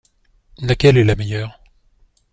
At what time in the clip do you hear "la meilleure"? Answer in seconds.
1.03-1.61